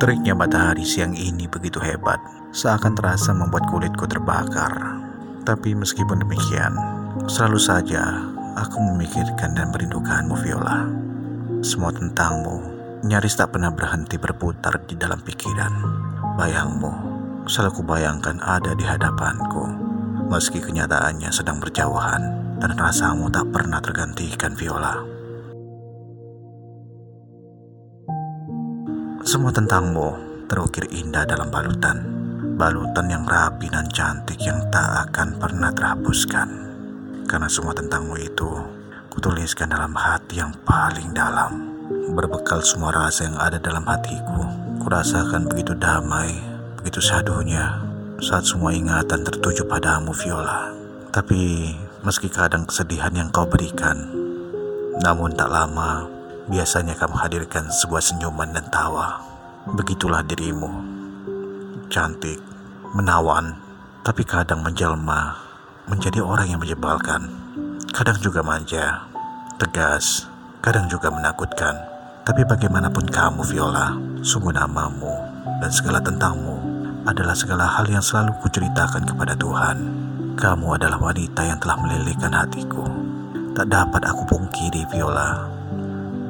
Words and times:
Teriknya 0.00 0.32
matahari 0.32 0.80
siang 0.80 1.12
ini 1.12 1.44
begitu 1.44 1.76
hebat, 1.76 2.16
seakan 2.56 2.96
terasa 2.96 3.36
membuat 3.36 3.68
kulitku 3.68 4.08
terbakar. 4.08 4.96
Tapi 5.44 5.76
meskipun 5.76 6.24
demikian, 6.24 6.72
selalu 7.28 7.60
saja 7.60 8.24
aku 8.56 8.80
memikirkan 8.80 9.52
dan 9.52 9.68
merindukanmu 9.68 10.40
Viola. 10.40 10.88
Semua 11.60 11.92
tentangmu 11.92 12.64
nyaris 13.04 13.36
tak 13.36 13.52
pernah 13.52 13.68
berhenti 13.76 14.16
berputar 14.16 14.80
di 14.88 14.96
dalam 14.96 15.20
pikiran. 15.20 15.72
Bayangmu 16.40 16.92
selalu 17.44 17.84
kubayangkan 17.84 18.40
ada 18.40 18.72
di 18.72 18.88
hadapanku, 18.88 19.68
meski 20.32 20.64
kenyataannya 20.64 21.28
sedang 21.28 21.60
berjauhan 21.60 22.56
dan 22.56 22.72
rasamu 22.72 23.28
tak 23.28 23.52
pernah 23.52 23.84
tergantikan 23.84 24.56
Viola. 24.56 25.19
Semua 29.30 29.54
tentangmu 29.54 30.18
terukir 30.50 30.90
indah 30.90 31.22
dalam 31.22 31.54
balutan. 31.54 32.02
Balutan 32.58 33.06
yang 33.06 33.22
rapi 33.22 33.70
dan 33.70 33.86
cantik 33.86 34.42
yang 34.42 34.58
tak 34.74 35.06
akan 35.06 35.38
pernah 35.38 35.70
terhapuskan. 35.70 36.50
Karena 37.30 37.46
semua 37.46 37.70
tentangmu 37.70 38.18
itu 38.18 38.50
kutuliskan 39.06 39.70
dalam 39.70 39.94
hati 39.94 40.42
yang 40.42 40.50
paling 40.66 41.14
dalam. 41.14 41.62
Berbekal 42.10 42.58
semua 42.66 42.90
rasa 42.90 43.30
yang 43.30 43.38
ada 43.38 43.62
dalam 43.62 43.86
hatiku. 43.86 44.50
Kurasakan 44.82 45.46
begitu 45.46 45.78
damai, 45.78 46.34
begitu 46.82 46.98
sadunya 46.98 47.78
saat 48.18 48.42
semua 48.50 48.74
ingatan 48.74 49.22
tertuju 49.22 49.62
padamu 49.62 50.10
Viola. 50.10 50.74
Tapi 51.14 51.70
meski 52.02 52.26
kadang 52.26 52.66
kesedihan 52.66 53.14
yang 53.14 53.30
kau 53.30 53.46
berikan, 53.46 54.10
namun 54.98 55.30
tak 55.38 55.54
lama 55.54 56.18
Biasanya 56.50 56.98
kamu 56.98 57.14
hadirkan 57.14 57.70
sebuah 57.70 58.02
senyuman 58.02 58.50
dan 58.50 58.66
tawa. 58.74 59.29
Begitulah 59.68 60.24
dirimu. 60.24 60.72
Cantik, 61.92 62.40
menawan, 62.96 63.60
tapi 64.00 64.24
kadang 64.24 64.64
menjelma 64.64 65.36
menjadi 65.84 66.24
orang 66.24 66.48
yang 66.48 66.60
menyebalkan. 66.64 67.28
Kadang 67.92 68.16
juga 68.24 68.40
manja, 68.40 69.04
tegas, 69.60 70.24
kadang 70.64 70.88
juga 70.88 71.12
menakutkan. 71.12 71.76
Tapi 72.24 72.48
bagaimanapun 72.48 73.04
kamu 73.12 73.44
Viola, 73.52 74.00
sungguh 74.24 74.56
namamu 74.56 75.12
dan 75.60 75.68
segala 75.68 76.00
tentangmu 76.00 76.56
adalah 77.04 77.36
segala 77.36 77.68
hal 77.68 77.84
yang 77.84 78.00
selalu 78.00 78.32
kuceritakan 78.40 79.04
kepada 79.04 79.36
Tuhan. 79.36 79.76
Kamu 80.40 80.80
adalah 80.80 80.96
wanita 80.96 81.44
yang 81.44 81.60
telah 81.60 81.76
melilihkan 81.76 82.32
hatiku. 82.32 82.88
Tak 83.52 83.68
dapat 83.68 84.08
aku 84.08 84.24
pungkiri 84.24 84.88
Viola 84.88 85.52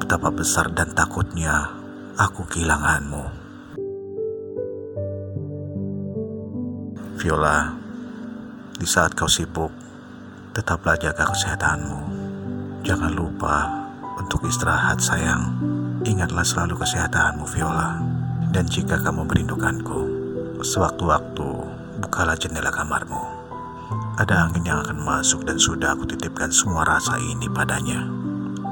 betapa 0.03 0.27
besar 0.27 0.67
dan 0.75 0.91
takutnya 0.91 1.80
aku 2.19 2.43
kehilanganmu. 2.47 3.23
Viola, 7.21 7.77
di 8.75 8.87
saat 8.89 9.13
kau 9.13 9.29
sibuk, 9.29 9.69
tetaplah 10.57 10.97
jaga 10.97 11.29
kesehatanmu. 11.29 11.99
Jangan 12.81 13.13
lupa 13.13 13.69
untuk 14.17 14.49
istirahat 14.49 14.97
sayang. 14.97 15.53
Ingatlah 16.01 16.41
selalu 16.41 16.81
kesehatanmu 16.81 17.45
Viola. 17.45 18.01
Dan 18.51 18.67
jika 18.67 18.99
kamu 18.99 19.29
merindukanku, 19.31 20.01
sewaktu-waktu 20.65 21.47
bukalah 22.03 22.35
jendela 22.35 22.73
kamarmu. 22.73 23.21
Ada 24.19 24.49
angin 24.49 24.67
yang 24.67 24.83
akan 24.83 24.99
masuk 25.07 25.47
dan 25.47 25.55
sudah 25.55 25.95
aku 25.95 26.03
titipkan 26.09 26.51
semua 26.51 26.83
rasa 26.83 27.15
ini 27.21 27.47
padanya. 27.47 28.03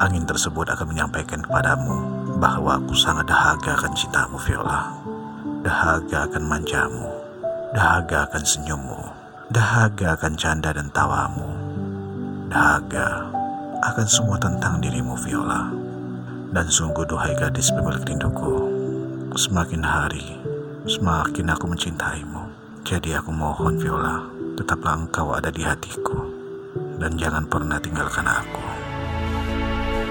Angin 0.03 0.27
tersebut 0.27 0.67
akan 0.67 0.91
menyampaikan 0.91 1.39
kepadamu 1.39 2.18
bahwa 2.39 2.79
aku 2.79 2.95
sangat 2.95 3.27
dahaga 3.27 3.75
akan 3.75 3.93
cintamu 3.93 4.39
Viola. 4.47 4.95
Dahaga 5.59 6.25
akan 6.31 6.43
manjamu, 6.47 7.07
dahaga 7.75 8.31
akan 8.31 8.43
senyummu, 8.47 9.01
dahaga 9.51 10.15
akan 10.15 10.33
canda 10.39 10.71
dan 10.71 10.87
tawamu, 10.95 11.51
dahaga 12.47 13.27
akan 13.83 14.07
semua 14.07 14.39
tentang 14.39 14.79
dirimu 14.79 15.19
Viola. 15.19 15.67
Dan 16.49 16.65
sungguh 16.65 17.05
duhai 17.05 17.35
gadis 17.35 17.69
pemilik 17.75 18.01
rinduku, 18.07 18.55
semakin 19.35 19.83
hari 19.83 20.39
semakin 20.89 21.53
aku 21.53 21.69
mencintaimu. 21.69 22.49
Jadi 22.87 23.13
aku 23.13 23.29
mohon 23.29 23.77
Viola, 23.77 24.25
tetaplah 24.57 24.95
engkau 24.95 25.35
ada 25.37 25.53
di 25.53 25.61
hatiku 25.61 26.17
dan 26.97 27.13
jangan 27.19 27.45
pernah 27.45 27.77
tinggalkan 27.77 28.25
aku. 28.25 28.78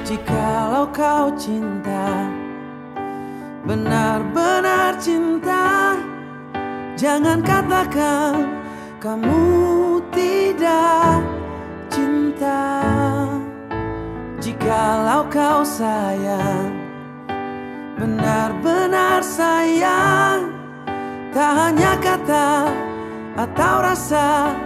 Jikalau 0.08 0.88
kau 0.88 1.28
cinta 1.36 2.32
Benar-benar 3.68 4.96
cinta. 4.96 6.00
Jangan 6.96 7.44
katakan 7.44 8.48
kamu 9.04 10.00
tidak 10.08 11.20
cinta. 11.92 12.88
Jikalau 14.40 15.28
kau 15.28 15.60
sayang 15.60 16.72
Benar-benar 18.00 19.20
sayang. 19.20 20.56
Tak 21.36 21.52
hanya 21.52 21.92
kata 22.00 22.72
atau 23.36 23.74
rasa 23.84 24.56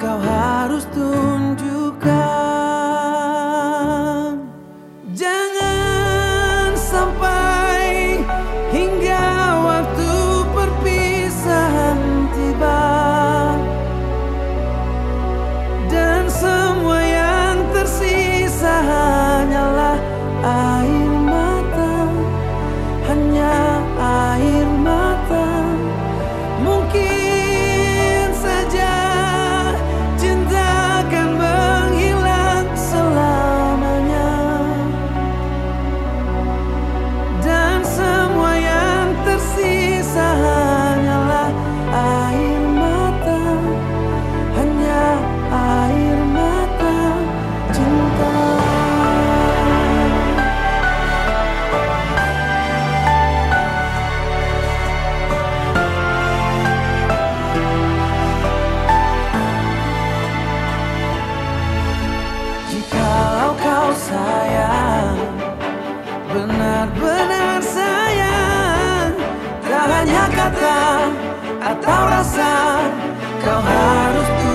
Kau 0.00 0.16
harus 0.24 0.88
tunjukkan 0.88 2.55
Atau 71.58 72.00
rasa 72.06 72.78
Kau 73.42 73.58
harus 73.58 74.45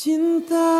cinta. 0.00 0.79